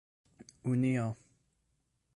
unio 0.71 1.05